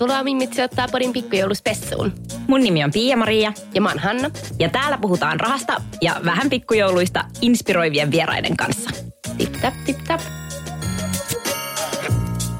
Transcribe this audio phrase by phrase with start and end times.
[0.00, 2.12] Tervetuloa Mimmit sijoittaa podin pikkujouluspessuun.
[2.46, 4.30] Mun nimi on Pia-Maria Ja mä oon Hanna.
[4.58, 8.90] ja täällä puhutaan rahasta ja vähän pikkujouluista inspiroivien vieraiden kanssa.
[9.38, 10.20] Tip tap, tip tap.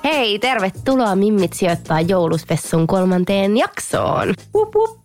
[0.04, 4.34] Hei, tervetuloa Mimmit sijoittaa jouluspessun kolmanteen jaksoon.
[4.54, 5.00] Wup, wup.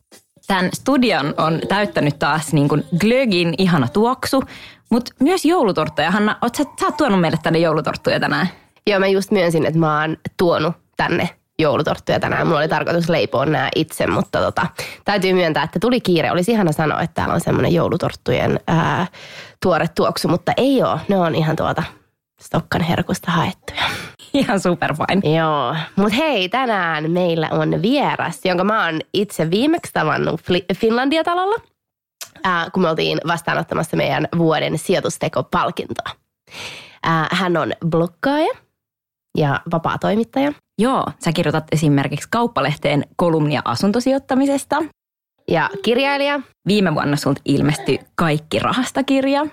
[0.47, 4.43] Tämän studion on täyttänyt taas niin kuin glögin ihana tuoksu,
[4.91, 6.11] mutta myös joulutorttuja.
[6.11, 8.49] Hanna, oot sä, sä oot tuonut meille tänne joulutorttuja tänään.
[8.87, 12.47] Joo, mä just myönsin, että mä oon tuonut tänne joulutorttuja tänään.
[12.47, 14.67] Mulla oli tarkoitus leipoa nämä itse, mutta tota,
[15.05, 16.31] täytyy myöntää, että tuli kiire.
[16.31, 19.07] Olisi ihana sanoa, että täällä on semmoinen joulutorttujen ää,
[19.63, 20.99] tuore tuoksu, mutta ei ole.
[21.07, 21.83] Ne on ihan tuolta
[22.41, 23.83] Stokkan herkusta haettuja.
[24.33, 25.35] Ihan super fine.
[25.37, 31.55] Joo, mutta hei, tänään meillä on vieras, jonka mä oon itse viimeksi tavannut Fli- Finlandia-talolla,
[32.43, 36.11] ää, kun me oltiin vastaanottamassa meidän vuoden sijoitusteko-palkintoa.
[37.03, 38.53] Ää, hän on blokkaaja
[39.37, 40.53] ja vapaa toimittaja.
[40.81, 44.75] Joo, sä kirjoitat esimerkiksi kauppalehteen kolumnia asuntosijoittamisesta.
[45.49, 49.45] Ja kirjailija Viime vuonna sulta ilmestyi Kaikki rahasta-kirja.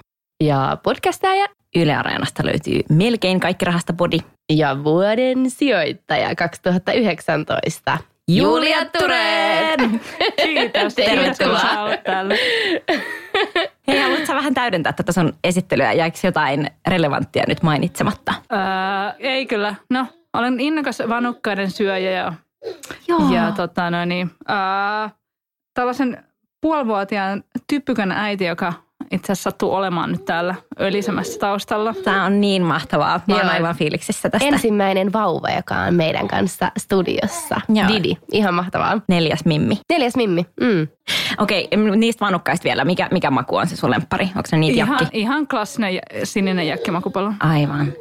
[0.44, 1.46] ja podcastaja
[1.76, 4.18] Yle Areenasta löytyy melkein Kaikki rahasta podi.
[4.52, 7.98] ja vuoden sijoittaja 2019.
[8.28, 10.00] Julia Tureen!
[10.42, 10.94] Kiitos.
[11.08, 11.88] Tervetuloa.
[13.88, 15.92] Hei, haluatko sä vähän täydentää tätä sun esittelyä?
[15.92, 18.34] Jäikö jotain relevanttia nyt mainitsematta?
[18.52, 18.58] Öö,
[19.18, 19.74] ei kyllä.
[19.90, 22.32] No, olen innokas vanukkaiden syöjä ja,
[23.08, 23.32] Joo.
[23.34, 25.08] ja tota, no niin, öö,
[25.74, 26.24] tällaisen
[26.60, 28.72] puolivuotiaan typpykän äiti, joka
[29.12, 31.94] itse asiassa sattuu olemaan nyt täällä ölisemässä taustalla.
[32.04, 33.20] Tämä on niin mahtavaa.
[33.28, 34.48] Mä oon aivan fiiliksissä tästä.
[34.48, 37.60] Ensimmäinen vauva, joka on meidän kanssa studiossa.
[37.68, 37.88] Joo.
[37.88, 39.00] Didi, ihan mahtavaa.
[39.08, 39.78] Neljäs Mimmi.
[39.90, 40.46] Neljäs Mimmi.
[40.60, 40.88] Mm.
[41.38, 42.84] Okei, m- niistä vanukkaista vielä.
[42.84, 44.24] Mikä, mikä maku on se sun lemppari?
[44.24, 45.18] Onko se niitä Ihan, jakki?
[45.20, 47.32] ihan klassinen sininen jäkkimakupallo.
[47.40, 47.92] Aivan.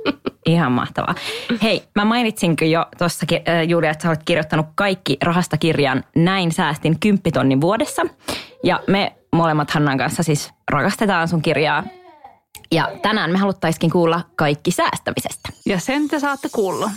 [0.45, 1.15] Ihan mahtavaa.
[1.63, 3.25] Hei, mä mainitsinkin jo tuossa
[3.67, 8.01] Julia, että sä olet kirjoittanut kaikki rahasta kirjan Näin säästin kymppitonnin vuodessa.
[8.63, 11.83] Ja me molemmat Hannan kanssa siis rakastetaan sun kirjaa.
[12.71, 15.49] Ja tänään me haluttaisikin kuulla kaikki säästämisestä.
[15.65, 16.89] Ja sen te saatte kuulla.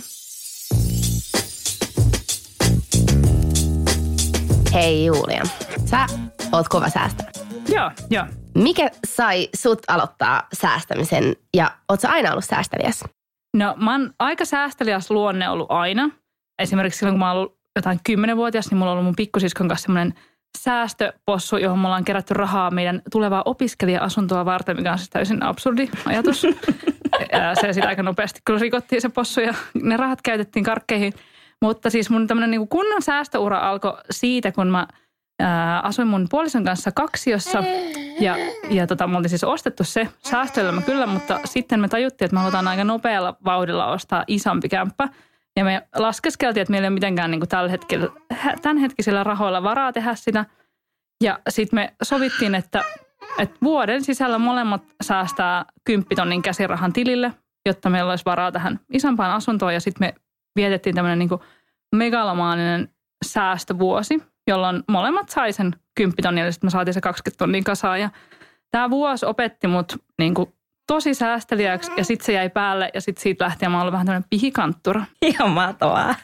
[4.73, 5.43] Hei Julia,
[5.85, 6.07] sä
[6.51, 7.31] oot kova säästäjä.
[7.69, 8.25] Joo, joo.
[8.55, 13.03] Mikä sai sut aloittaa säästämisen ja oot sä aina ollut säästäliäs?
[13.57, 16.09] No mä oon aika säästeliäs luonne ollut aina.
[16.59, 19.85] Esimerkiksi silloin, kun mä oon ollut jotain kymmenenvuotias, niin mulla on ollut mun pikkusiskon kanssa
[19.85, 20.13] semmoinen
[20.55, 25.89] säästöpossu, johon me ollaan kerätty rahaa meidän tulevaa opiskelija-asuntoa varten, mikä on siis täysin absurdi
[26.05, 26.47] ajatus.
[27.31, 31.13] Ja se sitten aika nopeasti kyllä rikottiin se possu ja ne rahat käytettiin karkkeihin.
[31.61, 34.87] Mutta siis mun tämmöinen niin kunnon säästöura alkoi siitä, kun mä
[35.39, 37.63] ää, asuin mun puolison kanssa kaksiossa.
[38.19, 38.35] Ja,
[38.69, 42.39] ja tota, me oltiin siis ostettu se säästöelämä kyllä, mutta sitten me tajuttiin, että me
[42.39, 45.09] halutaan aika nopealla vauhdilla ostaa isompi kämppä.
[45.55, 48.07] Ja me laskeskeltiin, että meillä ei ole mitenkään niin kuin tällä hetkellä,
[48.61, 50.45] tämänhetkisillä rahoilla varaa tehdä sitä.
[51.23, 52.83] Ja sitten me sovittiin, että,
[53.39, 57.33] että vuoden sisällä molemmat säästää kymppitonnin käsirahan tilille,
[57.65, 59.73] jotta meillä olisi varaa tähän isompaan asuntoon.
[59.73, 60.13] Ja sitten me
[60.55, 61.29] vietettiin tämmöinen niin
[61.95, 62.89] megalomaaninen
[63.25, 68.01] säästövuosi, jolloin molemmat sai sen kymppitonnin ja sitten me saatiin se 20 tonnin kasaan.
[68.01, 68.09] Ja
[68.71, 70.54] tämä vuosi opetti mut niin kuin
[70.87, 74.05] tosi säästeliäksi ja sitten se jäi päälle ja sitten siitä lähtien mä oon ollut vähän
[74.05, 75.05] tämmöinen pihikanttura.
[75.21, 76.15] Ihan mahtavaa.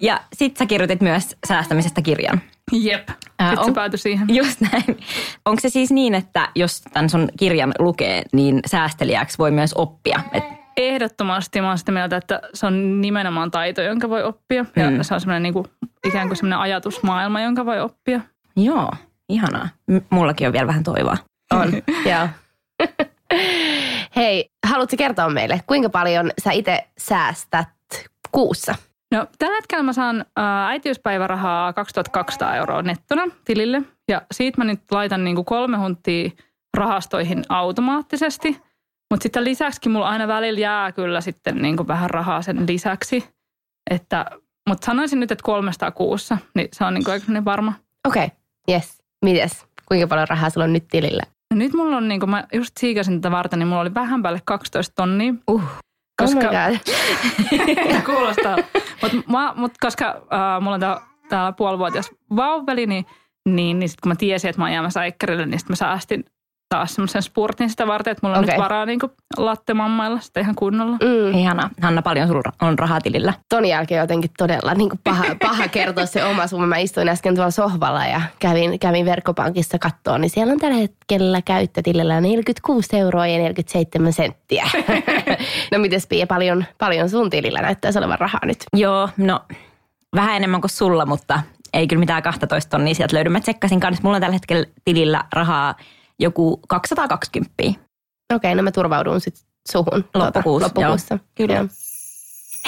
[0.00, 2.40] Ja sit sä kirjoitit myös säästämisestä kirjan.
[2.72, 3.08] Jep.
[3.38, 4.26] Ää, Sitten se on- päätyi siihen.
[4.34, 5.00] Just näin.
[5.44, 10.20] Onko se siis niin, että jos tämän sun kirjan lukee, niin säästelijäksi voi myös oppia?
[10.32, 10.44] Et
[10.76, 14.64] ehdottomasti mä oon sitä mieltä, että se on nimenomaan taito, jonka voi oppia.
[14.76, 14.98] Ja Mm.
[15.02, 15.64] se on semmoinen niin kuin,
[16.04, 18.20] ikään kuin semmoinen ajatusmaailma, jonka voi oppia.
[18.56, 18.90] Joo,
[19.28, 19.68] ihanaa.
[19.86, 21.16] M- mullakin on vielä vähän toivoa.
[21.52, 21.72] On,
[22.10, 22.28] joo.
[24.18, 27.68] Hei, haluatko kertoa meille, kuinka paljon sä itse säästät
[28.32, 28.74] kuussa?
[29.14, 33.82] No, tällä hetkellä mä saan ää, äitiyspäivärahaa 2200 euroa nettona tilille.
[34.08, 36.30] Ja siitä mä nyt laitan niin kuin kolme huntia
[36.76, 38.60] rahastoihin automaattisesti.
[39.10, 43.28] Mutta sitten lisäksi mulla aina välillä jää kyllä sitten niin kuin vähän rahaa sen lisäksi.
[43.90, 44.24] Että,
[44.68, 47.72] mutta sanoisin nyt, että 300 kuussa, niin se on niin kuin aika varma.
[48.08, 48.36] Okei, okay.
[48.70, 49.02] yes.
[49.24, 49.66] Mites?
[49.86, 51.22] Kuinka paljon rahaa sulla on nyt tilillä?
[51.54, 54.22] No nyt mulla on, niin kuin mä just siikasin tätä varten, niin mulla oli vähän
[54.22, 55.34] päälle 12 tonnia.
[55.50, 55.62] Uh.
[56.22, 58.04] Koska, Oh my God.
[58.14, 58.56] Kuulostaa.
[59.02, 63.06] Mutta mut koska äh, mulla on tää, täällä puolivuotias vauveli, niin,
[63.48, 66.24] niin, niin sitten kun mä tiesin, että mä oon jäämässä äikkärille, niin sitten mä säästin
[66.68, 68.54] taas semmoisen spurtin sitä varten, että mulla on Okei.
[68.54, 68.98] nyt varaa niin
[69.36, 70.96] lattemammailla sitä ihan kunnolla.
[70.96, 71.38] Mm.
[71.38, 71.70] Ihana.
[71.82, 73.32] Hanna, paljon sulla on rahaa tilillä?
[73.48, 76.66] Ton jälkeen jotenkin todella niin kuin paha, paha kertoa se oma summa.
[76.66, 81.42] Mä istuin äsken tuolla sohvalla ja kävin, kävin verkkopankissa kattoon, niin siellä on tällä hetkellä
[81.42, 84.68] käyttötilillä 46 euroa ja 47 senttiä.
[85.72, 88.58] no mites Pia, paljon, paljon sun tilillä näyttäisi olevan rahaa nyt?
[88.72, 89.40] Joo, no
[90.14, 91.42] vähän enemmän kuin sulla, mutta
[91.72, 93.30] ei kyllä mitään 12 tonnia sieltä löydy.
[93.30, 95.74] Mä tsekkasin kanssa, mulla on tällä hetkellä tilillä rahaa
[96.20, 97.54] joku 220.
[98.34, 100.04] Okei, no mä turvaudun sitten suhun.
[100.14, 101.14] Loppukuussa, loppukuussa.
[101.14, 101.24] joo.
[101.34, 101.54] Kyllä.
[101.54, 101.68] Joo.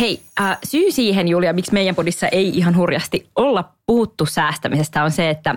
[0.01, 5.11] Hei, äh, syy siihen Julia, miksi meidän podissa ei ihan hurjasti olla puhuttu säästämisestä on
[5.11, 5.55] se, että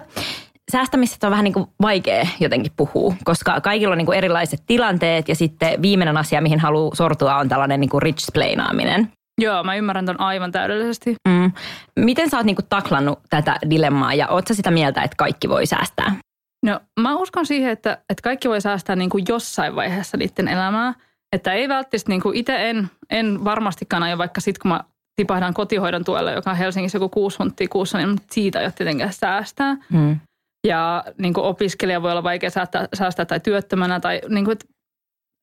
[0.71, 5.29] säästämisestä on vähän niin kuin vaikea jotenkin puhua, koska kaikilla on niin kuin erilaiset tilanteet
[5.29, 9.11] ja sitten viimeinen asia, mihin haluaa sortua on tällainen niin kuin rich splainaaminen.
[9.41, 11.15] Joo, mä ymmärrän ton aivan täydellisesti.
[11.27, 11.51] Mm.
[11.99, 15.49] Miten sä oot niin kuin taklannut tätä dilemmaa ja oot sä sitä mieltä, että kaikki
[15.49, 16.15] voi säästää?
[16.63, 20.93] No mä uskon siihen, että, että kaikki voi säästää niin kuin jossain vaiheessa niiden elämää.
[21.35, 24.83] Että ei välttämättä, niin kuin itse en, en varmastikaan aio, vaikka sitten kun mä
[25.15, 29.13] tipahdan kotihoidon tuelle, joka on Helsingissä joku kuusi hunttia kuussa, niin siitä ei ole tietenkään
[29.13, 29.77] säästää.
[29.89, 30.19] Mm.
[30.67, 34.65] Ja niin kuin opiskelija voi olla vaikea säästää, säästää tai työttömänä tai niin kuin, että,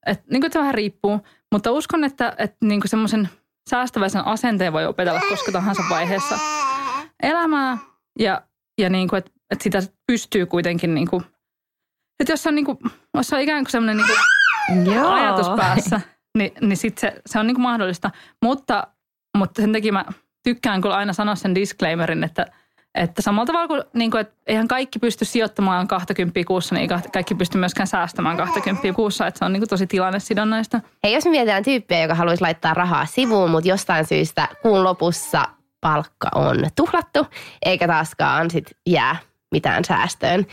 [0.07, 1.21] että, niin kuin, että se vähän riippuu.
[1.53, 3.29] Mutta uskon, että, että niin kuin semmoisen
[3.71, 6.39] säästäväisen asenteen voi opetella koska tahansa vaiheessa
[7.23, 7.79] elämää.
[8.19, 8.43] Ja,
[8.81, 11.25] ja niin kuin, että, että sitä pystyy kuitenkin, niin kuin,
[12.21, 12.79] että jos on, niin kuin,
[13.15, 15.11] jos on ikään kuin semmoinen niin kuin Joo.
[15.11, 16.01] ajatus päässä,
[16.39, 18.11] niin, niin sit se, se on niin kuin mahdollista.
[18.43, 18.87] Mutta,
[19.39, 20.05] mutta sen takia mä
[20.43, 22.47] tykkään kyllä aina sanoa sen disclaimerin, että,
[22.95, 26.99] että samalla tavalla kuin, niin kuin että eihän kaikki pysty sijoittamaan 20 kuussa, niin ei
[27.13, 30.81] kaikki pysty myöskään säästämään 20 kuussa, että se on niin kuin tosi tilannesidonnaista.
[31.05, 35.45] Hei, jos me mietitään tyyppiä, joka haluaisi laittaa rahaa sivuun, mutta jostain syystä kuun lopussa
[35.81, 37.27] palkka on tuhlattu,
[37.65, 39.17] eikä taaskaan sit jää
[39.51, 40.47] mitään säästöön,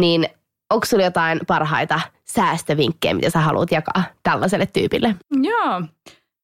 [0.00, 0.26] niin
[0.70, 5.14] onko sulla jotain parhaita säästövinkkejä, mitä sä haluat jakaa tällaiselle tyypille?
[5.42, 5.82] Joo.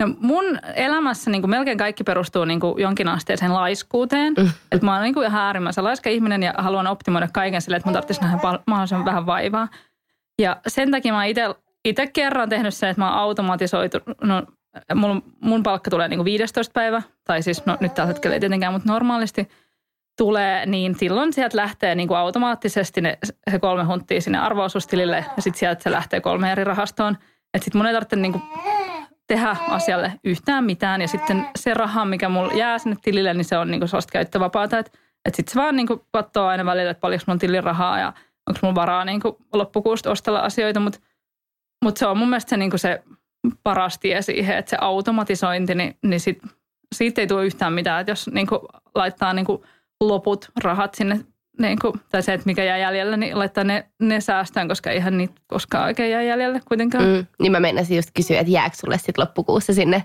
[0.00, 4.34] No mun elämässä niin kuin melkein kaikki perustuu niin kuin jonkinasteiseen laiskuuteen.
[4.38, 4.50] Mm.
[4.72, 7.86] Et mä oon niin kuin ihan äärimmäisen laiska ihminen ja haluan optimoida kaiken sille, että
[7.86, 9.68] mun tarvitsisi nähdä mahdollisimman vähän vaivaa.
[10.40, 11.24] Ja sen takia mä
[11.84, 14.42] itse kerran tehnyt se, että mä oon automatisoitu, no,
[14.94, 18.40] mun, mun palkka tulee niin kuin 15 päivä, tai siis no, nyt tällä hetkellä ei
[18.40, 19.48] tietenkään, mutta normaalisti
[20.20, 23.18] tulee, niin silloin sieltä lähtee niin kuin automaattisesti ne,
[23.50, 27.14] se kolme hunttia sinne arvoosuustilille ja sitten sieltä se lähtee kolme eri rahastoon.
[27.54, 28.42] Että sitten mun ei tarvitse niin kuin
[29.26, 33.58] tehdä asialle yhtään mitään ja sitten se raha, mikä mulla jää sinne tilille, niin se
[33.58, 34.78] on niin kuin sellaista käyttövapaata.
[34.78, 38.12] Että et sitten se vaan niin katsoo aina välillä, että paljonko on tilin rahaa ja
[38.48, 40.98] onko mulla varaa niin kuin loppukuusta ostella asioita, mutta
[41.84, 43.02] mut se on mun mielestä se, niin kuin se
[43.62, 46.38] paras tie siihen, että se automatisointi, niin, niin sit,
[46.94, 48.00] siitä ei tule yhtään mitään.
[48.00, 48.60] Että jos niin kuin
[48.94, 49.62] laittaa niin kuin
[50.00, 51.20] loput rahat sinne,
[51.58, 55.18] niin kuin, tai se, että mikä jää jäljelle, niin laittaa ne, ne säästöön, koska eihän
[55.18, 57.04] niitä koskaan oikein jää jäljelle kuitenkaan.
[57.04, 60.04] Mm, niin mä meinasin just kysyä, että jääkö sulle sitten loppukuussa sinne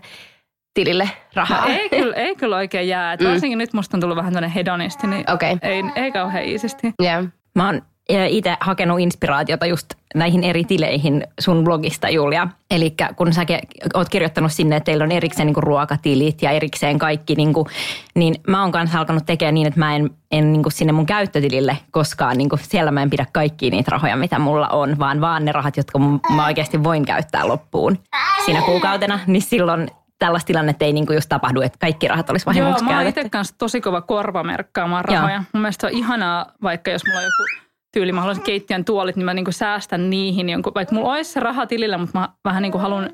[0.74, 1.68] tilille rahaa?
[1.68, 3.14] No, ei, kyllä, ei kyllä oikein jää.
[3.14, 3.28] Et Mm.
[3.28, 5.58] varsinkin nyt musta on tullut vähän tämmöinen hedonisti, niin okay.
[5.62, 6.94] ei, ei kauhean iisisti.
[7.04, 7.26] yeah.
[7.56, 12.48] Mä oon itse hakenut inspiraatiota just näihin eri tileihin sun blogista, Julia.
[12.72, 13.46] Eli kun sä
[13.94, 17.68] oot kirjoittanut sinne, että teillä on erikseen niin ruokatilit ja erikseen kaikki, niin, kuin,
[18.16, 21.06] niin mä oon kanssa alkanut tekemään niin, että mä en, en niin kuin sinne mun
[21.06, 25.46] käyttötilille koskaan, niin siellä mä en pidä kaikkia niitä rahoja, mitä mulla on, vaan vaan
[25.46, 26.00] ne rahat, jotka
[26.36, 28.00] mä oikeasti voin käyttää loppuun
[28.46, 29.88] siinä kuukautena, niin silloin
[30.20, 33.08] tällaista tilannetta ei niin kuin just tapahdu, että kaikki rahat olisi Joo, vahingoksi mä oon
[33.08, 35.16] itse kanssa tosi kova korvamerkkaamaan Joo.
[35.16, 35.44] rahoja.
[35.54, 37.65] Mun mielestä se on ihanaa, vaikka jos mulla on joku
[37.96, 40.50] tyyli, mä haluaisin keittiön tuolit, niin mä niinku säästän niihin.
[40.50, 43.10] Jonkun, vaikka mulla olisi se raha tilillä, mutta mä vähän niin kuin haluan,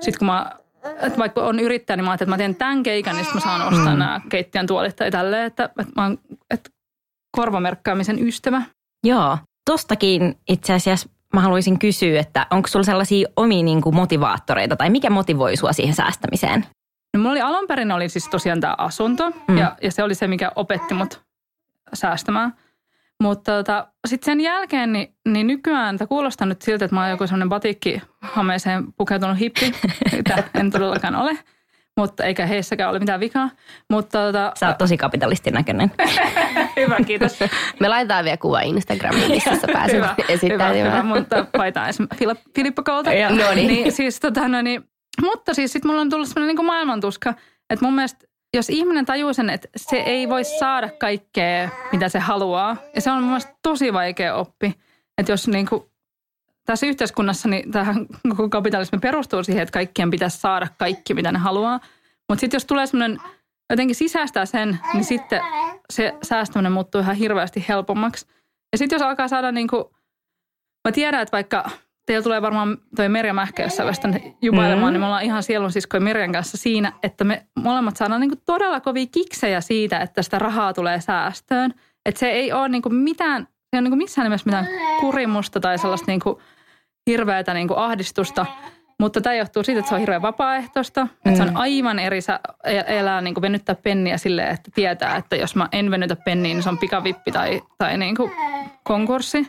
[0.00, 0.52] sit kun mä,
[0.84, 3.44] että vaikka on yrittäjä, niin mä ajattelin, että mä teen tämän keikan, niin sitten mä
[3.44, 3.98] saan ostaa mm.
[3.98, 6.18] nämä keittiön tuolit tai tälleen, että, että mä oon
[6.50, 6.70] että
[7.36, 8.62] korvamerkkaamisen ystävä.
[9.04, 9.38] Joo,
[9.70, 14.90] tostakin itse asiassa mä haluaisin kysyä, että onko sulla sellaisia omia niin kuin motivaattoreita tai
[14.90, 16.66] mikä motivoi sua siihen säästämiseen?
[17.14, 19.58] No mulla oli alun perin oli siis tosiaan tämä asunto mm.
[19.58, 21.20] ja, ja se oli se, mikä opetti mut
[21.94, 22.54] säästämään.
[23.22, 27.10] Mutta tota, sitten sen jälkeen, niin, niin nykyään tämä kuulostaa nyt siltä, että mä oon
[27.10, 29.74] joku sellainen batikki-hameeseen pukeutunut hippi,
[30.16, 31.38] mitä en todellakaan ole.
[31.96, 33.50] Mutta eikä heissäkään ole mitään vikaa.
[33.90, 35.92] Mutta tota, Sä oot tosi kapitalistin näköinen.
[36.76, 37.38] hyvä, kiitos.
[37.80, 40.76] Me laitetaan vielä kuva Instagramiin, missä sä pääset hyvä, hyvä, esittämään.
[40.76, 43.10] hyvä, mutta paitaan esimerkiksi Filip- Filippo Kolta.
[43.10, 43.68] No niin.
[43.68, 43.92] niin.
[43.92, 44.84] siis, tota, no niin,
[45.22, 47.34] mutta siis sit mulla on tullut sellainen niin maailmantuska,
[47.70, 52.18] että mun mielestä jos ihminen tajuu sen, että se ei voi saada kaikkea, mitä se
[52.18, 54.74] haluaa, ja se on mun mielestä tosi vaikea oppi,
[55.18, 55.82] että jos niin kuin,
[56.64, 61.38] tässä yhteiskunnassa niin tähän koko kapitalismi perustuu siihen, että kaikkien pitäisi saada kaikki, mitä ne
[61.38, 61.80] haluaa.
[62.28, 63.18] Mutta sitten jos tulee semmoinen,
[63.70, 65.40] jotenkin sisäistää sen, niin sitten
[65.90, 68.26] se säästäminen muuttuu ihan hirveästi helpommaksi.
[68.72, 69.84] Ja sitten jos alkaa saada niin kuin,
[70.88, 71.70] mä tiedän, että vaikka
[72.06, 74.92] teillä tulee varmaan toi Merja Mähkä jossain vaiheessa tänne jubailemaan, mm.
[74.92, 78.80] niin me ollaan ihan sielun siskoja Merjan kanssa siinä, että me molemmat saadaan niin todella
[78.80, 81.74] kovia kiksejä siitä, että sitä rahaa tulee säästöön.
[82.06, 84.66] Että se ei ole niin mitään, se ei ole niin missään nimessä mitään
[85.00, 86.20] kurimusta tai sellaista niin
[87.06, 88.46] hirveätä niin ahdistusta.
[89.00, 91.08] Mutta tämä johtuu siitä, että se on hirveän vapaaehtoista.
[91.24, 92.40] Että se on aivan eri sä
[92.86, 96.62] elää niin kuin venyttää penniä silleen, että tietää, että jos mä en venytä penniä, niin
[96.62, 98.32] se on pikavippi tai, tai niin kuin
[98.84, 99.46] konkurssi.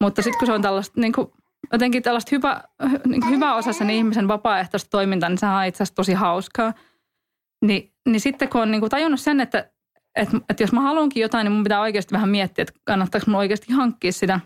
[0.00, 1.32] Mutta sitten kun se on tällaista niin kuin,
[1.72, 2.62] jotenkin tällaista hyvä,
[3.06, 6.72] niin hyvä osa sen ihmisen vapaaehtoista toimintaa, niin sehän on itse asiassa tosi hauskaa.
[7.64, 9.70] Ni, niin sitten kun on niin kuin tajunnut sen, että,
[10.16, 13.38] että, että jos mä haluankin jotain, niin mun pitää oikeasti vähän miettiä, että kannattaako mun
[13.38, 14.40] oikeasti hankkia sitä.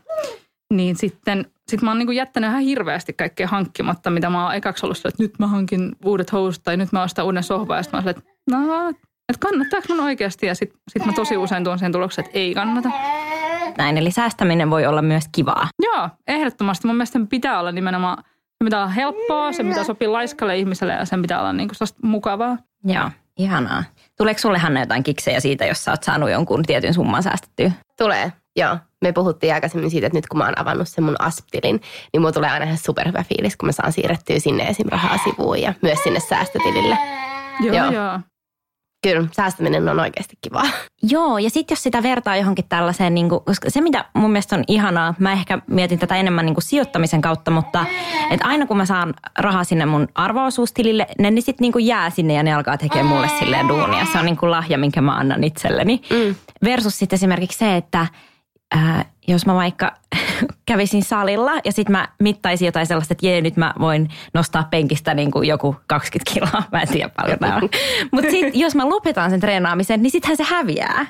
[0.74, 4.54] Niin sitten sit mä oon niin kuin jättänyt ihan hirveästi kaikkea hankkimatta, mitä mä oon
[4.54, 7.76] ekaksi ollut sillä, että nyt mä hankin uudet housut tai nyt mä ostan uuden sohvan.
[7.76, 8.88] Ja sitten mä oon että no,
[9.28, 10.46] että kannattaako mun oikeasti?
[10.46, 12.90] Ja sitten sit mä tosi usein tuon sen tuloksen, että ei kannata.
[13.78, 15.68] Näin, eli säästäminen voi olla myös kivaa.
[15.82, 16.86] Joo, ehdottomasti.
[16.86, 21.04] Mun mielestä pitää olla nimenomaan, se pitää olla helppoa, se pitää sopia laiskalle ihmiselle ja
[21.04, 22.56] sen pitää olla niin kuin mukavaa.
[22.84, 23.84] Joo, ihanaa.
[24.16, 27.72] Tuleeko sulle Hanna jotain kiksejä siitä, jos sä oot saanut jonkun tietyn summan säästettyä?
[27.98, 28.78] Tulee, joo.
[29.02, 31.80] Me puhuttiin aikaisemmin siitä, että nyt kun mä oon avannut sen mun asptilin,
[32.12, 34.86] niin mulla tulee aina ihan superhyvä fiilis, kun mä saan siirrettyä sinne esim.
[34.88, 36.98] rahaa sivuun ja myös sinne säästötilille.
[37.60, 37.90] Joo, Joo.
[37.92, 38.20] joo.
[39.04, 40.64] Kyllä, säästäminen on oikeasti kivaa.
[41.02, 44.56] Joo, ja sitten jos sitä vertaa johonkin tällaiseen, niin kuin, koska se mitä mun mielestä
[44.56, 47.86] on ihanaa, mä ehkä mietin tätä enemmän niin kuin sijoittamisen kautta, mutta
[48.30, 52.10] että aina kun mä saan rahaa sinne mun arvoosuustilille, ne, ne sitten niin kuin jää
[52.10, 54.06] sinne ja ne alkaa tekemään mulle silleen duunia.
[54.12, 56.02] Se on niin kuin lahja, minkä mä annan itselleni.
[56.10, 56.34] Mm.
[56.64, 58.06] Versus sitten esimerkiksi se, että
[58.74, 59.92] ää, jos mä vaikka
[60.66, 65.14] kävisin salilla ja sitten mä mittaisin jotain sellaista, että jee, nyt mä voin nostaa penkistä
[65.14, 66.62] niin kuin joku 20 kiloa.
[66.72, 67.68] Mä en tiedä paljon tää on.
[68.12, 71.06] Mutta sitten jos mä lopetan sen treenaamisen, niin sittenhän se häviää.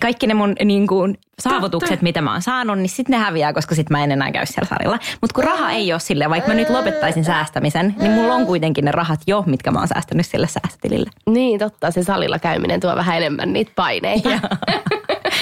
[0.00, 2.02] Kaikki ne mun niin kuin, saavutukset, Totta.
[2.02, 4.68] mitä mä oon saanut, niin sitten ne häviää, koska sitten mä en enää käy siellä
[4.68, 4.98] salilla.
[5.20, 8.84] Mutta kun raha ei ole silleen, vaikka mä nyt lopettaisin säästämisen, niin mulla on kuitenkin
[8.84, 11.10] ne rahat jo, mitkä mä oon säästänyt sille säästötilille.
[11.30, 11.90] Niin, totta.
[11.90, 14.30] Se salilla käyminen tuo vähän enemmän niitä paineita.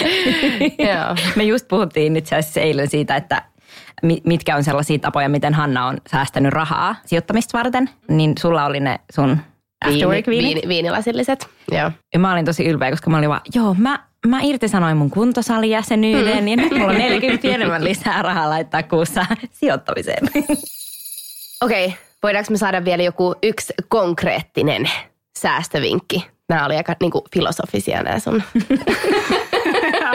[1.37, 3.43] Me just puhuttiin itse asiassa eilen siitä, että
[4.03, 7.91] mi- mitkä on sellaisia tapoja, miten Hanna on säästänyt rahaa sijoittamista varten.
[8.09, 9.39] Niin sulla oli ne sun
[9.87, 11.49] afterwork Viini, viini, viinilasilliset.
[11.73, 11.91] Joo.
[12.13, 16.49] Ja mä olin tosi ylpeä, koska mä olin vaan, joo, mä, mä irtisanoin mun kuntosalijäsenyyden
[16.49, 20.27] ja nyt mulla on 40 enemmän lisää rahaa laittaa kuussa sijoittamiseen.
[21.65, 24.91] Okei, okay, voidaanko me saada vielä joku yksi konkreettinen
[25.39, 26.27] säästövinkki?
[26.49, 28.43] Nämä oli aika niin kuin, filosofisia nämä sun.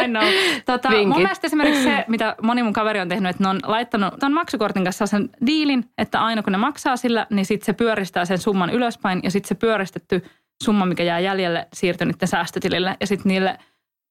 [0.06, 0.24] I know.
[0.66, 1.08] Tota, Vinkit.
[1.08, 4.34] mun mielestä esimerkiksi se, mitä moni mun kaveri on tehnyt, että ne on laittanut ton
[4.34, 8.38] maksukortin kanssa sen diilin, että aina kun ne maksaa sillä, niin sitten se pyöristää sen
[8.38, 10.26] summan ylöspäin ja sitten se pyöristetty
[10.64, 13.58] summa, mikä jää jäljelle, siirtyy niiden säästötilille ja sitten niille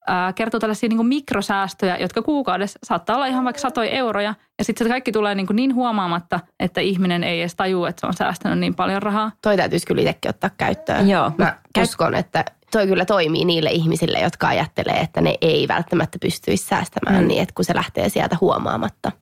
[0.06, 4.84] ää, kertoo tällaisia niin mikrosäästöjä, jotka kuukaudessa saattaa olla ihan vaikka satoja euroja ja sitten
[4.84, 8.58] se kaikki tulee niin, niin huomaamatta, että ihminen ei edes tajua, että se on säästänyt
[8.58, 9.32] niin paljon rahaa.
[9.42, 11.08] Toi täytyisi kyllä itsekin ottaa käyttöön.
[11.08, 11.32] Joo.
[11.38, 16.18] Mä Käy- uskon, että toi kyllä toimii niille ihmisille, jotka ajattelee, että ne ei välttämättä
[16.20, 17.28] pystyisi säästämään Mm.
[17.28, 19.12] niin, että kun se lähtee sieltä huomaamatta.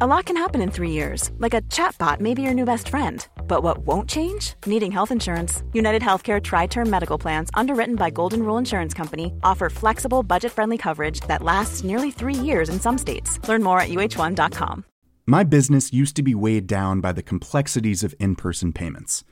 [0.00, 2.88] A lot can happen in three years, like a chatbot may be your new best
[2.88, 3.28] friend.
[3.48, 4.54] But what won't change?
[4.66, 5.62] Needing health insurance.
[5.74, 10.52] United Healthcare Tri Term Medical Plans, underwritten by Golden Rule Insurance Company, offer flexible, budget
[10.52, 13.38] friendly coverage that lasts nearly three years in some states.
[13.48, 14.84] Learn more at uh1.com.
[15.26, 19.22] My business used to be weighed down by the complexities of in person payments.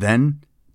[0.00, 0.40] Then,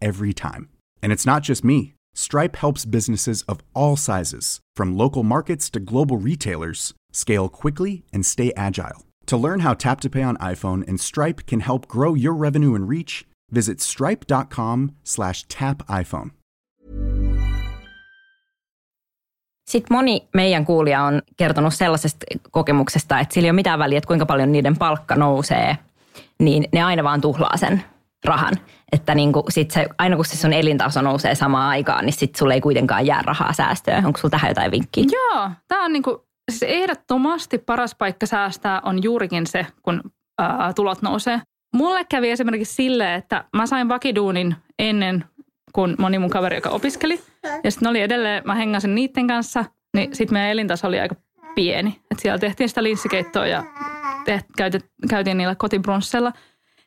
[0.00, 0.68] every time.
[1.02, 1.94] And it's not just me.
[2.14, 8.24] Stripe helps businesses of all sizes, from local markets to global retailers, scale quickly and
[8.24, 9.02] stay agile.
[9.26, 12.74] To learn how Tap to Pay on iPhone and Stripe can help grow your revenue
[12.74, 16.30] and reach, visit stripe.com slash tap iPhone.
[19.70, 24.08] Sitten moni meidän kuulija on kertonut sellaisesta kokemuksesta, että sillä ei ole mitään väliä, että
[24.08, 25.78] kuinka paljon niiden palkka nousee,
[26.38, 27.84] niin ne aina vaan tuhlaa sen
[28.24, 28.54] rahan.
[28.92, 32.38] Että niin kuin sit se, aina kun se sun elintaso nousee samaan aikaan, niin sitten
[32.38, 34.06] sulle ei kuitenkaan jää rahaa säästöön.
[34.06, 35.04] Onko sulla tähän jotain vinkkiä?
[35.12, 40.00] Joo, tämä on niinku, siis ehdottomasti paras paikka säästää on juurikin se, kun
[40.38, 41.40] ää, tulot nousee.
[41.74, 45.24] Mulle kävi esimerkiksi sille, että mä sain vakiduunin ennen
[45.72, 47.20] kuin moni mun kaveri, joka opiskeli.
[47.64, 49.64] Ja sitten oli edelleen, mä hengasin niiden kanssa,
[49.96, 51.14] niin sitten meidän elintaso oli aika
[51.54, 52.00] pieni.
[52.10, 53.64] Et siellä tehtiin sitä linssikeittoa ja
[54.24, 56.32] teht, käytet, käytiin niillä kotibrunssilla.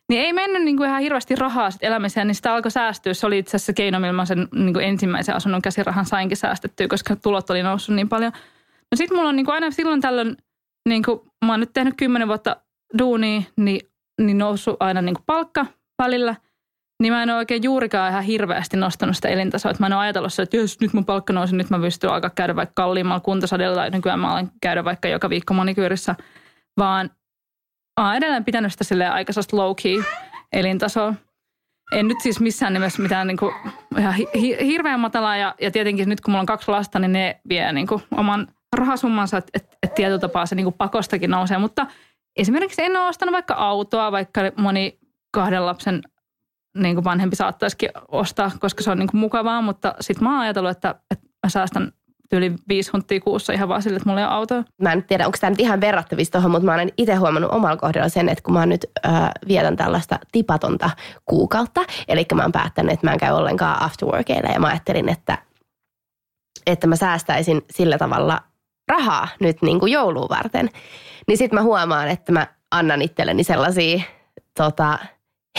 [0.10, 3.14] Niin ei mennyt niin kuin ihan hirveästi rahaa sit elämiseen, niin sitä alkoi säästyä.
[3.14, 6.88] Se oli itse asiassa keino, millä mä sen niin kuin ensimmäisen asunnon käsirahan sainkin säästettyä,
[6.88, 8.32] koska tulot oli noussut niin paljon.
[8.92, 10.38] No sit mulla on niin kuin aina silloin tällöin,
[10.90, 12.56] niin kuin mä oon nyt tehnyt kymmenen vuotta
[13.00, 13.82] duunia, niin,
[14.22, 15.66] niin noussut aina niin kuin palkka
[16.00, 16.36] välillä–
[17.04, 19.72] niin mä en ole oikein juurikaan ihan hirveästi nostanut sitä elintasoa.
[19.72, 22.10] Että mä en ole ajatellut sitä, että jos nyt mun palkka nousi, nyt mä pystyn
[22.10, 26.16] alkaa käydä vaikka kalliimmalla kuntosadella tai nykyään mä olen käydä vaikka joka viikko monikyyrissä.
[26.78, 27.10] Vaan
[27.98, 30.04] mä oon edelleen pitänyt sitä silleen aika low key
[30.54, 31.14] elintasoa.
[31.92, 33.54] En nyt siis missään nimessä mitään niin kuin
[33.98, 37.40] ihan hi- hirveän matalaa ja, ja tietenkin nyt kun mulla on kaksi lasta, niin ne
[37.50, 41.58] vie niin kuin oman rahasummansa, että et, et tietyllä tapaa se niin kuin pakostakin nousee.
[41.58, 41.88] Mutta
[42.36, 45.00] esimerkiksi en ole ostanut vaikka autoa, vaikka moni
[45.32, 46.02] kahden lapsen
[46.78, 50.42] niin kuin vanhempi saattaisikin ostaa, koska se on niin kuin mukavaa, mutta sitten mä oon
[50.42, 51.92] ajatellut, että, että mä säästän
[52.32, 54.64] yli viisi hunttia kuussa ihan vaan sille, että mulla ei ole autoa.
[54.82, 57.78] Mä en tiedä, onko tämä nyt ihan verrattavissa tuohon, mutta mä olen itse huomannut omalla
[57.78, 60.90] kohdalla sen, että kun mä nyt äh, vietän tällaista tipatonta
[61.26, 65.38] kuukautta, eli mä oon päättänyt, että mä en käy ollenkaan afterworkeilla ja mä ajattelin, että,
[66.66, 68.42] että mä säästäisin sillä tavalla
[68.88, 70.70] rahaa nyt niin kuin jouluun varten.
[71.28, 74.02] Niin sitten mä huomaan, että mä annan itselleni sellaisia
[74.58, 75.00] tota,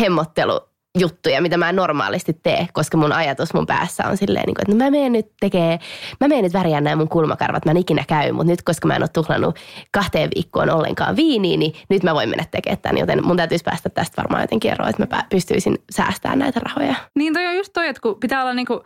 [0.00, 0.67] hemmottelu
[0.98, 4.62] juttuja, mitä mä en normaalisti tee, koska mun ajatus mun päässä on silleen, niin kuin,
[4.62, 5.78] että no mä menen nyt tekee,
[6.20, 8.96] mä menen nyt värjään nämä mun kulmakarvat, mä en ikinä käy, mutta nyt koska mä
[8.96, 9.58] en ole tuhlannut
[9.92, 13.88] kahteen viikkoon ollenkaan viiniin, niin nyt mä voin mennä tekemään tämän, joten mun täytyisi päästä
[13.88, 16.94] tästä varmaan jotenkin eroon, että mä pystyisin säästämään näitä rahoja.
[17.16, 18.80] Niin toi on just toi, että kun pitää olla niin kuin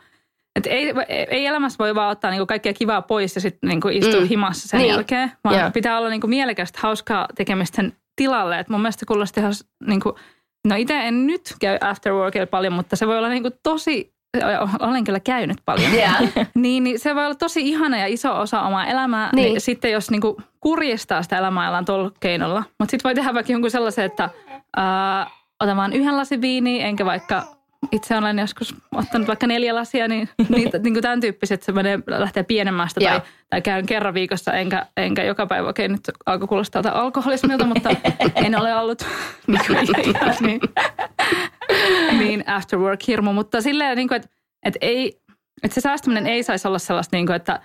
[0.56, 4.20] et ei, ei elämässä voi vaan ottaa niinku kaikkea kivaa pois ja sitten niinku istua
[4.20, 4.26] mm.
[4.26, 4.90] himassa sen niin.
[4.90, 5.72] jälkeen, vaan yeah.
[5.72, 8.58] pitää olla niinku mielekästä, hauskaa tekemistä sen tilalle.
[8.58, 9.52] Et mun mielestä kuulosti ihan
[9.86, 10.18] niinku,
[10.68, 14.14] No itse en nyt käy afterworkilla paljon, mutta se voi olla niin kuin tosi,
[14.80, 15.92] olen kyllä käynyt paljon.
[15.92, 16.22] Yeah.
[16.54, 19.30] niin, niin se voi olla tosi ihana ja iso osa omaa elämää.
[19.32, 19.48] Niin.
[19.48, 22.64] niin sitten jos niin kuin kurjistaa sitä elämää tuolla keinolla.
[22.78, 24.30] Mutta sitten voi tehdä vaikka jonkun sellaisen, että
[24.76, 27.42] ää, otan vaan yhden lasin viiniä, enkä vaikka
[27.92, 31.72] itse olen joskus ottanut vaikka neljä lasia, niin, niin, niin kuin tämän tyyppiset, että se
[31.72, 36.48] menee, lähtee pienemmästä tai, tai käyn kerran viikossa, enkä, enkä joka päivä, okei nyt alkoi
[36.48, 37.90] kuulostaa alkoholismilta, mutta
[38.44, 39.02] en ole ollut
[39.46, 40.60] niin, niin,
[42.18, 44.28] niin after work hirmu, mutta silleen, niin kuin, että,
[44.62, 45.20] että, ei,
[45.62, 47.60] että se säästäminen ei saisi olla sellaista, niin kuin, että,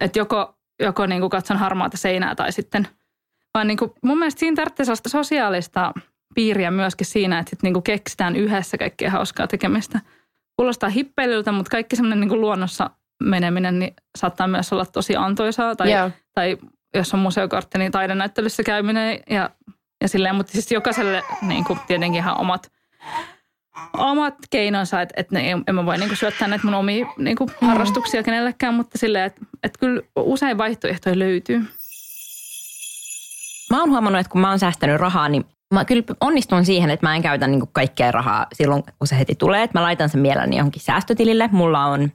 [0.00, 2.88] että joko, joko niin kuin katson harmaata seinää tai sitten,
[3.54, 5.92] vaan niin kuin, mun mielestä siinä tarvitsee sellaista sosiaalista–
[6.34, 10.00] piiriä myöskin siinä, että sit niinku keksitään yhdessä kaikkea hauskaa tekemistä.
[10.56, 12.90] Kuulostaa hippeilyltä, mutta kaikki semmoinen niinku luonnossa
[13.22, 15.76] meneminen niin saattaa myös olla tosi antoisaa.
[15.76, 16.12] Tai, yeah.
[16.34, 16.58] tai
[16.94, 19.50] jos on museokortti, niin taidenäyttelyssä käyminen ja,
[20.00, 20.34] ja silleen.
[20.34, 22.72] Mutta siis jokaiselle niin kuin tietenkin ihan omat,
[23.96, 27.36] omat keinonsa, että, että ne, en mä voi niin kuin syöttää näitä mun omia niin
[27.36, 31.64] kuin harrastuksia kenellekään, mutta silleen, että, että kyllä usein vaihtoehtoja löytyy.
[33.70, 37.06] Mä oon huomannut, että kun mä oon säästänyt rahaa, niin mä kyllä onnistun siihen, että
[37.06, 39.62] mä en käytä niin kaikkea rahaa silloin, kun se heti tulee.
[39.62, 41.48] Että mä laitan sen mielelläni johonkin säästötilille.
[41.52, 42.12] Mulla on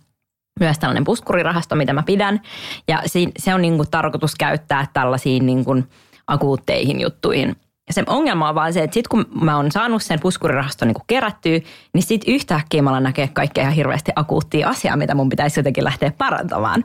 [0.59, 2.41] myös tällainen puskurirahasto, mitä mä pidän.
[2.87, 3.03] Ja
[3.37, 5.89] se on niin tarkoitus käyttää tällaisiin niin kuin
[6.27, 7.55] akuutteihin juttuihin.
[7.87, 11.03] Ja se ongelma on vaan se, että sitten kun mä oon saanut sen puskurirahaston niin
[11.07, 11.59] kerättyä,
[11.93, 15.83] niin sitten yhtäkkiä mä alan näkee kaikkea ihan hirveästi akuuttia asiaa, mitä mun pitäisi jotenkin
[15.83, 16.83] lähteä parantamaan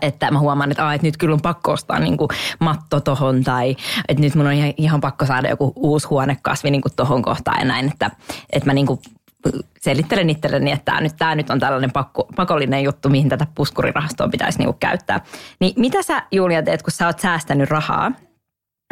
[0.00, 3.44] että mä huomaan, että, aa, että nyt kyllä on pakko ostaa niin kuin matto tohon
[3.44, 3.76] tai
[4.08, 7.58] että nyt mun on ihan, ihan pakko saada joku uusi huonekasvi niin kuin tohon kohtaan
[7.58, 8.10] ja näin, että,
[8.52, 9.00] että mä niin kuin
[9.80, 14.28] selittelen itselleni, että tämä nyt, tämä nyt on tällainen pakko, pakollinen juttu, mihin tätä puskurirahastoa
[14.28, 15.20] pitäisi niin kuin käyttää.
[15.60, 18.12] Niin mitä sä Julia teet, kun sä oot säästänyt rahaa,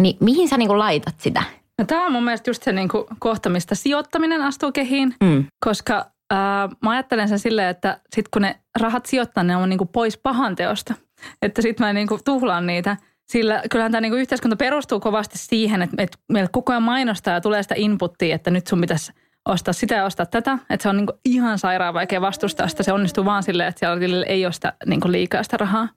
[0.00, 1.42] niin mihin sä niin kuin laitat sitä?
[1.78, 5.44] No, tämä on mun mielestä just se niin kuin kohta, mistä sijoittaminen astuu kehiin, mm.
[5.64, 9.86] koska Ää, mä ajattelen sen silleen, että sit kun ne rahat sijoittaa, ne on niinku
[9.86, 10.94] pois pahan teosta.
[11.42, 12.96] Että sit mä niinku tuhlaan niitä.
[13.28, 17.40] Sillä kyllähän tämä niinku yhteiskunta perustuu kovasti siihen, että, että meillä koko ajan mainostaa ja
[17.40, 19.12] tulee sitä inputtia, että nyt sun pitäisi
[19.48, 20.58] ostaa sitä ja ostaa tätä.
[20.70, 22.82] Että se on niinku ihan sairaan vaikea vastustaa sitä.
[22.82, 25.88] Se onnistuu vaan silleen, että siellä ei ole sitä niinku liikaa sitä rahaa.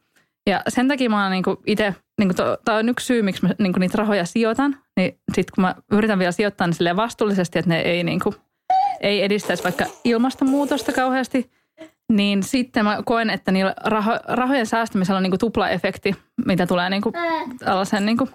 [0.50, 2.34] Ja sen takia mä oon niinku itse, niinku
[2.66, 4.78] tämä on yksi syy, miksi mä niinku niitä rahoja sijoitan.
[4.98, 8.36] Niin sitten kun mä yritän vielä sijoittaa niin vastuullisesti, että ne ei, niinku,
[9.02, 11.52] ei edistäisi vaikka ilmastonmuutosta kauheasti–
[12.12, 17.14] niin sitten mä koen, että niillä raho, rahojen säästämisellä on niinku tuplaefekti, mitä tulee niinku
[17.60, 18.30] tällaisen niinku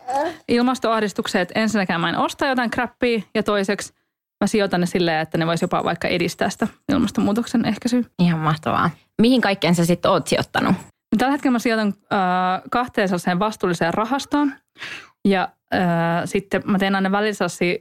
[0.48, 1.42] ilmastoahdistukseen.
[1.42, 3.92] Että ensinnäkään mä en osta jotain crappia ja toiseksi
[4.40, 8.02] mä sijoitan ne silleen, että ne voisi jopa vaikka edistää sitä ilmastonmuutoksen ehkäisyä.
[8.18, 8.90] Ihan mahtavaa.
[9.20, 10.74] Mihin kaikkeen sä sitten oot sijoittanut?
[11.18, 14.52] Tällä hetkellä mä sijoitan äh, kahteen sellaiseen vastuulliseen rahastoon.
[15.28, 15.81] Ja äh,
[16.24, 17.76] sitten mä teen aina välillä sellaisia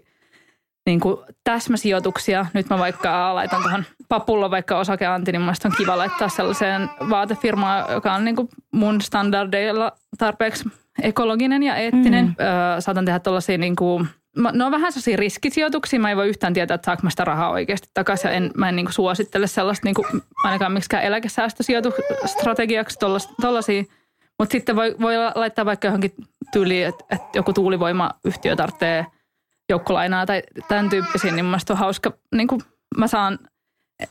[0.85, 2.45] niin kuin täsmäsijoituksia.
[2.53, 8.13] Nyt mä vaikka laitan tuohon papulla vaikka osakeanti, niin on kiva laittaa sellaiseen vaatefirmaan, joka
[8.13, 10.69] on niin kuin mun standardeilla tarpeeksi
[11.01, 12.25] ekologinen ja eettinen.
[12.25, 12.35] Mm.
[12.39, 14.07] Öö, saatan tehdä tuollaisia niin kuin,
[14.53, 15.99] ne on vähän sellaisia riskisijoituksia.
[15.99, 18.31] Mä en voi yhtään tietää, että saanko mä sitä rahaa oikeasti takaisin.
[18.31, 20.07] En, mä en niin kuin suosittele sellaista niin kuin,
[20.43, 22.99] ainakaan miksikään eläkesäästösijoitustrategiaksi
[23.41, 23.83] tuollaisia.
[24.39, 26.13] Mutta sitten voi, voi laittaa vaikka johonkin
[26.53, 29.05] tyyliin, että, että joku tuulivoimayhtiö tarvitsee–
[29.71, 32.61] joukkolainaa tai tämän tyyppisiä, niin mielestäni on hauska, niin kuin
[32.97, 33.39] mä saan,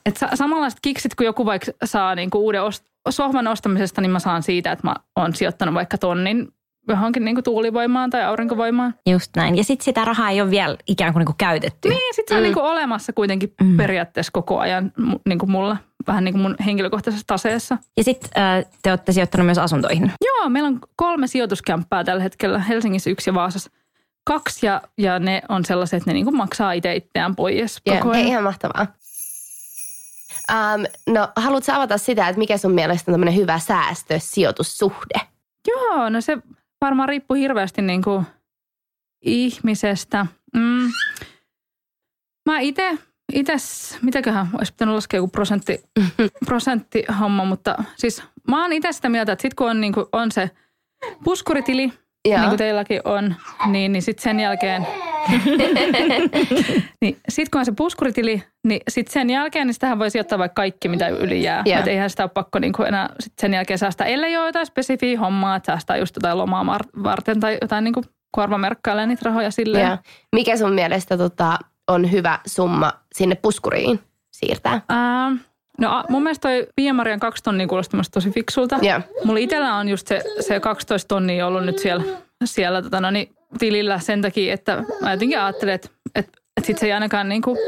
[0.07, 4.19] että samanlaiset kiksit, kun joku vaikka saa niin kuin uuden ost- sohvan ostamisesta, niin mä
[4.19, 6.49] saan siitä, että mä oon sijoittanut vaikka tonnin
[6.89, 8.95] johonkin niin kuin tuulivoimaan tai aurinkovoimaan.
[9.11, 9.57] Just näin.
[9.57, 11.89] Ja sitten sitä rahaa ei ole vielä ikään kuin, niin kuin käytetty.
[11.89, 12.45] Niin, sitten se on mm.
[12.45, 13.77] niin kuin olemassa kuitenkin mm.
[13.77, 14.93] periaatteessa koko ajan
[15.27, 15.77] niin kuin mulla,
[16.07, 17.79] vähän niin kuin mun henkilökohtaisessa taseessa.
[17.97, 20.13] Ja sitten äh, te olette sijoittanut myös asuntoihin.
[20.25, 23.71] Joo, meillä on kolme sijoituskämppää tällä hetkellä Helsingissä yksi ja Vaasassa
[24.25, 28.27] kaksi ja, ja ne on sellaiset, että ne niinku maksaa itse itseään pois koko ajan.
[28.27, 28.87] ihan mahtavaa.
[30.51, 35.21] Um, no, haluatko avata sitä, että mikä sun mielestä on tämmöinen hyvä säästösijoitussuhde?
[35.69, 36.39] Joo, no se
[36.81, 38.25] varmaan riippuu hirveästi niinku
[39.25, 40.27] ihmisestä.
[40.57, 40.91] Mm.
[42.47, 42.99] Mä itse,
[43.33, 45.85] ites, mitäköhän, olisi pitänyt laskea joku prosentti,
[46.47, 50.51] prosenttihomma, mutta siis mä oon itse sitä mieltä, että sit kun on, niinku, on se
[51.25, 51.93] puskuritili,
[52.29, 52.39] Joo.
[52.39, 53.35] niin kuin teilläkin on,
[53.67, 54.87] niin, niin sitten sen jälkeen,
[57.03, 60.63] niin sitten kun on se puskuritili, niin sitten sen jälkeen niin sitähän voi sijoittaa vaikka
[60.63, 61.63] kaikki, mitä yli jää.
[61.67, 64.67] Että eihän sitä ole pakko niin kuin enää sit sen jälkeen säästää, ellei ole jotain
[64.67, 69.51] spesifiä hommaa, että säästää just jotain lomaa varten tai jotain niin kuin korvamerkkailee niitä rahoja
[69.51, 69.87] silleen.
[69.87, 69.99] Ja.
[70.37, 74.01] Mikä sun mielestä tota, on hyvä summa sinne puskuriin
[74.33, 74.73] siirtää?
[74.73, 75.37] Ähm,
[75.81, 78.79] No mun mielestä toi Pia-Marian kaksi tonnia kuulostaa tosi fiksulta.
[78.85, 79.03] Yeah.
[79.25, 82.05] Mulla itsellä on just se, se 12 tonnia ollut nyt siellä,
[82.45, 86.79] siellä tota, no niin, tilillä sen takia, että mä jotenkin ajattelen, että, että, että sit
[86.79, 87.59] se ei ainakaan niinku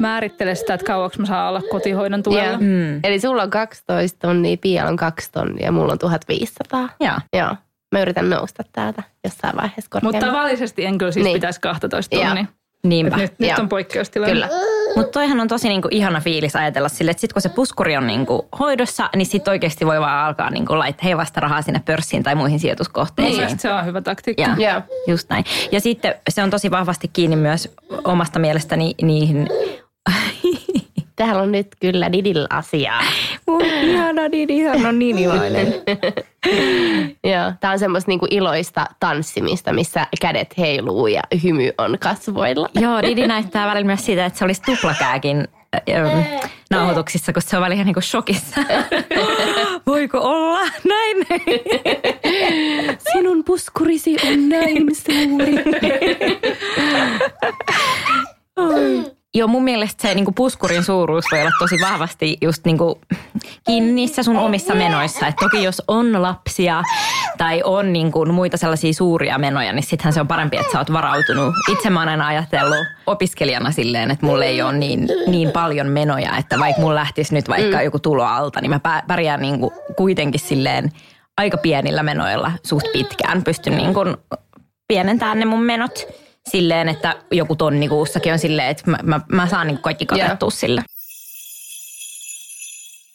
[0.00, 2.42] määrittele sitä, että kauaksi mä saan olla kotihoidon tuella.
[2.42, 2.60] Yeah.
[2.60, 3.00] Mm.
[3.04, 6.88] Eli sulla on 12 tonnia, Pia on 2 tonnia ja mulla on 1500.
[7.02, 7.22] Yeah.
[7.32, 7.56] Joo.
[7.92, 10.20] Mä yritän nousta täältä jossain vaiheessa korkeammin.
[10.20, 11.34] Mutta tavallisesti en kyllä siis niin.
[11.34, 12.34] pitäisi 12 tonnia.
[12.34, 12.48] Yeah.
[12.84, 13.16] Niinpä.
[13.16, 14.32] Nyt, nyt on poikkeustilanne.
[14.32, 14.48] Kyllä.
[14.96, 18.06] Mutta toihan on tosi niinku ihana fiilis ajatella sille, että sitten kun se puskuri on
[18.06, 22.34] niinku hoidossa, niin sitten oikeasti voi vaan alkaa niinku laittaa heivasta rahaa sinne pörssiin tai
[22.34, 23.46] muihin sijoituskohteisiin.
[23.46, 24.42] Niin, se on hyvä taktiikka.
[24.42, 24.82] Ja, yeah.
[25.06, 25.44] just näin.
[25.72, 29.48] Ja sitten se on tosi vahvasti kiinni myös omasta mielestäni niihin
[31.16, 33.02] Täällä on nyt kyllä Didillä asiaa.
[33.46, 35.66] Mun ihana Didi, hän on niin iloinen.
[37.32, 42.68] Joo, tää on semmoista niinku iloista tanssimista, missä kädet heiluu ja hymy on kasvoilla.
[42.80, 45.48] Joo, Didi näyttää välillä myös siitä, että se olisi tuplakääkin
[45.90, 46.18] ähm,
[46.70, 48.60] nauhoituksissa, kun se on välillä niinku shokissa.
[49.86, 51.26] Voiko olla näin?
[53.12, 55.54] Sinun puskurisi on näin suuri.
[59.34, 62.94] Joo, mun mielestä se niin puskurin suuruus voi olla tosi vahvasti just niin kuin
[63.66, 65.26] kiinni niissä sun omissa menoissa.
[65.26, 66.82] Et toki jos on lapsia
[67.38, 70.78] tai on niin kuin muita sellaisia suuria menoja, niin sittenhän se on parempi, että sä
[70.78, 71.54] oot varautunut.
[71.72, 76.36] Itse mä oon aina ajatellut opiskelijana silleen, että mulla ei ole niin, niin paljon menoja,
[76.36, 77.84] että vaikka mulla lähtisi nyt vaikka mm.
[77.84, 80.92] joku tulo alta, niin mä pärjään niin kuin kuitenkin silleen
[81.36, 83.44] aika pienillä menoilla suht pitkään.
[83.44, 84.16] Pystyn niin kuin
[84.88, 86.06] pienentämään ne mun menot
[86.48, 90.46] silleen, että joku tonni kuussakin on silleen, että mä, mä, mä saan niin kaikki katettua
[90.46, 90.58] yeah.
[90.58, 90.82] sillä.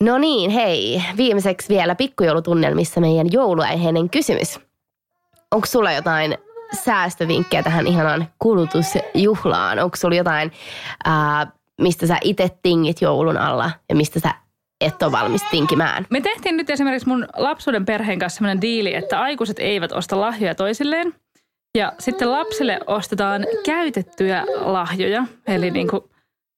[0.01, 1.03] No niin, hei.
[1.17, 4.59] Viimeiseksi vielä pikkujoulutunnelmissa meidän jouluaiheinen kysymys.
[5.51, 6.37] Onko sulla jotain
[6.83, 9.79] säästövinkkejä tähän ihanan kulutusjuhlaan?
[9.79, 10.51] Onko sulla jotain,
[11.05, 11.47] ää,
[11.81, 14.33] mistä sä itse tingit joulun alla ja mistä sä
[14.81, 16.05] et ole valmis tinkimään?
[16.09, 20.55] Me tehtiin nyt esimerkiksi mun lapsuuden perheen kanssa sellainen diili, että aikuiset eivät osta lahjoja
[20.55, 21.13] toisilleen.
[21.77, 25.25] Ja sitten lapsille ostetaan käytettyjä lahjoja.
[25.47, 26.03] Eli niin kuin,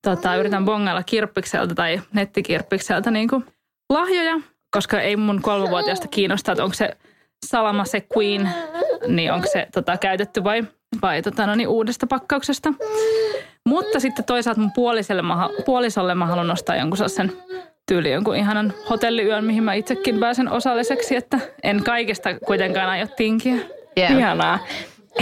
[0.07, 3.45] tota, yritän bongailla kirppikseltä tai nettikirppikseltä niin kuin
[3.89, 4.35] lahjoja,
[4.71, 6.97] koska ei mun kolmevuotiaasta kiinnosta, että onko se
[7.45, 8.49] Salama se Queen,
[9.07, 10.63] niin onko se tota, käytetty vai,
[11.01, 12.73] vai tota, no niin, uudesta pakkauksesta.
[13.69, 17.33] Mutta sitten toisaalta mun puoliselle mä, puolisolle mä haluan nostaa jonkun sen
[17.87, 23.55] tyyli jonkun ihanan hotelliyön, mihin mä itsekin pääsen osalliseksi, että en kaikesta kuitenkaan aio tinkiä.
[23.97, 24.17] Yeah.
[24.17, 24.59] Ihanaa.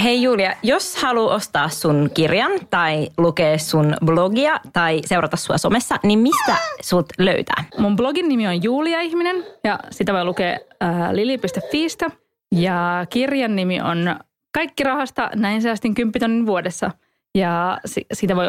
[0.02, 6.00] Hei Julia, jos haluaa ostaa sun kirjan tai lukea sun blogia tai seurata sua somessa,
[6.04, 7.64] niin mistä sut löytää?
[7.78, 12.12] Mun blogin nimi on Julia Ihminen ja sitä voi lukea äh, lili.fiistä.
[12.52, 14.16] Ja kirjan nimi on
[14.52, 16.92] Kaikki rahasta, näin säästin 10 tonnin vuodessa.
[17.36, 18.46] Ja si- siitä voi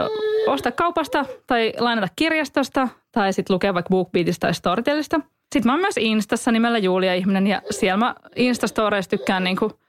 [0.47, 5.21] ostaa kaupasta tai lainata kirjastosta tai sitten lukea vaikka BookBeatista tai Storytelista.
[5.53, 9.73] Sitten mä oon myös Instassa nimellä Julia Ihminen ja siellä mä Instastoreissa tykkään niinku–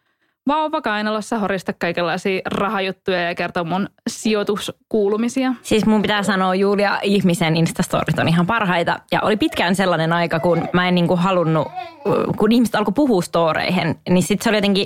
[0.48, 5.54] vauva kainalossa horista kaikenlaisia rahajuttuja ja kertoa mun sijoituskuulumisia.
[5.62, 9.00] Siis mun pitää sanoa, Julia, ihmisen instastorit on ihan parhaita.
[9.12, 11.68] Ja oli pitkään sellainen aika, kun mä en niinku halunnut,
[12.38, 14.86] kun ihmiset alkoi puhua storeihin, niin sitten se oli jotenkin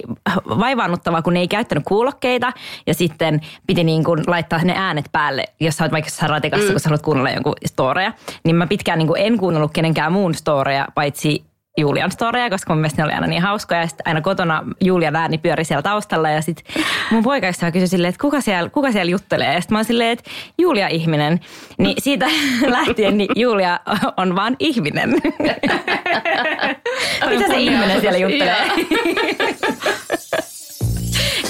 [0.60, 2.54] vaivaannuttavaa, kun ne ei käyttänyt kuulokkeita.
[2.88, 6.72] Ja sitten piti niinku laittaa ne äänet päälle, jos sä oot vaikka ratikassa, mm.
[6.72, 8.14] kun sä haluat kuunnella jonkun storeja.
[8.44, 11.49] Niin mä pitkään niinku en kuunnellut kenenkään muun storeja, paitsi
[11.80, 13.82] Julian storeja, koska mun mielestä ne oli aina niin hauskoja.
[13.82, 18.10] Ja sitten aina kotona Julia ääni pyöri siellä taustalla ja sitten mun poikaystävä kysyi silleen,
[18.10, 19.54] että kuka siellä, kuka siellä juttelee?
[19.54, 21.40] Ja sitten mä oon silleen, että Julia ihminen.
[21.78, 22.26] Niin siitä
[22.68, 23.80] lähtien niin Julia
[24.18, 25.10] on vaan ihminen.
[27.30, 28.58] Mitä se ihminen siellä juttelee?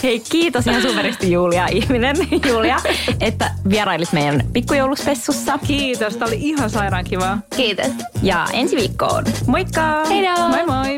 [0.03, 2.15] Hei, kiitos ihan superisti Julia, ihminen
[2.49, 2.79] Julia,
[3.19, 5.59] että vierailit meidän pikkujouluspessussa.
[5.67, 7.37] Kiitos, tämä oli ihan sairaan kivaa.
[7.55, 7.91] Kiitos.
[8.21, 9.23] Ja ensi viikkoon.
[9.47, 10.05] Moikka!
[10.09, 10.49] Heidoo!
[10.49, 10.97] Moi moi!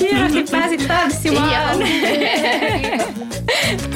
[0.00, 1.78] Hienosti pääsit tanssimaan.